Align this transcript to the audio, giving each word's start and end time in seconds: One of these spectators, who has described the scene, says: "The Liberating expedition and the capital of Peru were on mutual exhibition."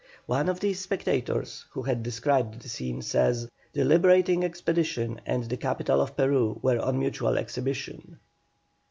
One 0.25 0.49
of 0.49 0.59
these 0.61 0.79
spectators, 0.79 1.65
who 1.73 1.83
has 1.83 1.97
described 1.99 2.59
the 2.59 2.69
scene, 2.69 3.03
says: 3.03 3.47
"The 3.73 3.83
Liberating 3.85 4.43
expedition 4.43 5.21
and 5.27 5.43
the 5.43 5.57
capital 5.57 6.01
of 6.01 6.17
Peru 6.17 6.59
were 6.63 6.79
on 6.79 6.97
mutual 6.97 7.37
exhibition." 7.37 8.17